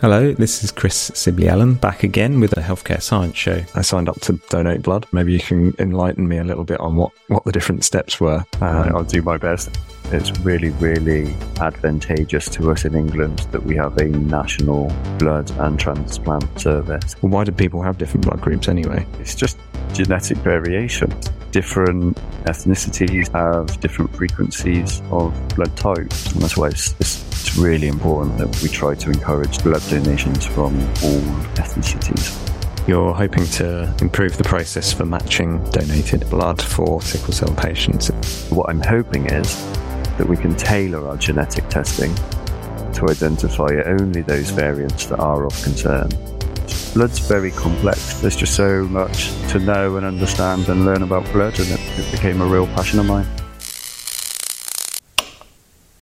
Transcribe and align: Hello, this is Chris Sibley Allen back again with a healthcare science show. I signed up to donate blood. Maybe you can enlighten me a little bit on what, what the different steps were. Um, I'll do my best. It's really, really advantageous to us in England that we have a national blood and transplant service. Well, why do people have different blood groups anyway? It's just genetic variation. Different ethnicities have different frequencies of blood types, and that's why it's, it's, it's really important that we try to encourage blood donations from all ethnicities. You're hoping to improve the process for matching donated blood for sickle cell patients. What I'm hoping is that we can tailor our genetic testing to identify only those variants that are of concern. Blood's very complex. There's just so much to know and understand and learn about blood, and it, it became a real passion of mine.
Hello, 0.00 0.32
this 0.32 0.64
is 0.64 0.72
Chris 0.72 1.12
Sibley 1.14 1.48
Allen 1.48 1.74
back 1.74 2.02
again 2.02 2.40
with 2.40 2.52
a 2.58 2.60
healthcare 2.60 3.00
science 3.00 3.36
show. 3.36 3.62
I 3.74 3.82
signed 3.82 4.08
up 4.08 4.20
to 4.22 4.34
donate 4.50 4.82
blood. 4.82 5.06
Maybe 5.12 5.32
you 5.32 5.38
can 5.38 5.74
enlighten 5.78 6.28
me 6.28 6.38
a 6.38 6.44
little 6.44 6.64
bit 6.64 6.80
on 6.80 6.96
what, 6.96 7.12
what 7.28 7.44
the 7.44 7.52
different 7.52 7.84
steps 7.84 8.20
were. 8.20 8.44
Um, 8.60 8.94
I'll 8.94 9.04
do 9.04 9.22
my 9.22 9.38
best. 9.38 9.78
It's 10.06 10.36
really, 10.40 10.70
really 10.70 11.34
advantageous 11.60 12.48
to 12.50 12.70
us 12.70 12.84
in 12.84 12.94
England 12.94 13.38
that 13.52 13.62
we 13.62 13.76
have 13.76 13.96
a 13.96 14.04
national 14.04 14.92
blood 15.18 15.50
and 15.52 15.78
transplant 15.80 16.60
service. 16.60 17.14
Well, 17.22 17.30
why 17.30 17.44
do 17.44 17.52
people 17.52 17.80
have 17.80 17.96
different 17.96 18.26
blood 18.26 18.40
groups 18.40 18.68
anyway? 18.68 19.06
It's 19.20 19.34
just 19.34 19.58
genetic 19.94 20.38
variation. 20.38 21.14
Different 21.52 22.16
ethnicities 22.44 23.30
have 23.32 23.80
different 23.80 24.14
frequencies 24.14 25.00
of 25.10 25.32
blood 25.54 25.74
types, 25.76 26.32
and 26.32 26.42
that's 26.42 26.56
why 26.56 26.68
it's, 26.68 26.94
it's, 27.00 27.23
it's 27.54 27.62
really 27.62 27.86
important 27.86 28.36
that 28.36 28.62
we 28.62 28.68
try 28.68 28.96
to 28.96 29.10
encourage 29.10 29.62
blood 29.62 29.82
donations 29.88 30.44
from 30.44 30.74
all 31.04 31.22
ethnicities. 31.54 32.36
You're 32.88 33.14
hoping 33.14 33.46
to 33.58 33.94
improve 34.00 34.36
the 34.36 34.42
process 34.42 34.92
for 34.92 35.04
matching 35.04 35.62
donated 35.70 36.28
blood 36.30 36.60
for 36.60 37.00
sickle 37.00 37.32
cell 37.32 37.54
patients. 37.54 38.08
What 38.50 38.68
I'm 38.70 38.80
hoping 38.80 39.26
is 39.26 39.54
that 40.18 40.26
we 40.28 40.36
can 40.36 40.56
tailor 40.56 41.06
our 41.08 41.16
genetic 41.16 41.68
testing 41.68 42.12
to 42.94 43.06
identify 43.08 43.70
only 43.86 44.22
those 44.22 44.50
variants 44.50 45.06
that 45.06 45.20
are 45.20 45.46
of 45.46 45.54
concern. 45.62 46.08
Blood's 46.92 47.20
very 47.20 47.52
complex. 47.52 48.14
There's 48.14 48.36
just 48.36 48.56
so 48.56 48.82
much 48.86 49.28
to 49.50 49.60
know 49.60 49.96
and 49.96 50.04
understand 50.04 50.68
and 50.68 50.84
learn 50.84 51.02
about 51.02 51.24
blood, 51.32 51.56
and 51.60 51.70
it, 51.70 51.80
it 52.00 52.10
became 52.10 52.40
a 52.40 52.46
real 52.46 52.66
passion 52.66 52.98
of 52.98 53.06
mine. 53.06 53.28